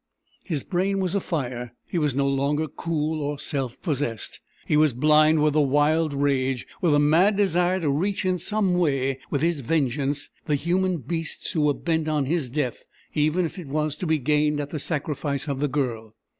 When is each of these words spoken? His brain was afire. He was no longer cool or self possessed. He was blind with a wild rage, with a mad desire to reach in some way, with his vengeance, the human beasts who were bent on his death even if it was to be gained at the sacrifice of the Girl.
His 0.43 0.63
brain 0.63 0.97
was 0.99 1.13
afire. 1.13 1.75
He 1.85 1.99
was 1.99 2.15
no 2.15 2.27
longer 2.27 2.67
cool 2.67 3.21
or 3.21 3.37
self 3.37 3.79
possessed. 3.83 4.39
He 4.65 4.75
was 4.75 4.93
blind 4.93 5.43
with 5.43 5.53
a 5.53 5.61
wild 5.61 6.11
rage, 6.11 6.65
with 6.81 6.95
a 6.95 6.99
mad 6.99 7.37
desire 7.37 7.79
to 7.79 7.89
reach 7.91 8.25
in 8.25 8.39
some 8.39 8.73
way, 8.73 9.19
with 9.29 9.43
his 9.43 9.61
vengeance, 9.61 10.31
the 10.47 10.55
human 10.55 10.97
beasts 10.97 11.51
who 11.51 11.61
were 11.61 11.75
bent 11.75 12.07
on 12.07 12.25
his 12.25 12.49
death 12.49 12.83
even 13.13 13.45
if 13.45 13.59
it 13.59 13.67
was 13.67 13.95
to 13.97 14.07
be 14.07 14.17
gained 14.17 14.59
at 14.59 14.71
the 14.71 14.79
sacrifice 14.79 15.47
of 15.47 15.59
the 15.59 15.67
Girl. 15.67 16.15